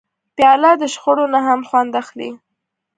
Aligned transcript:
پیاله 0.35 0.71
د 0.81 0.83
شخړو 0.93 1.25
نه 1.33 1.39
هم 1.47 1.61
خوند 1.69 1.91
اخلي. 2.01 2.31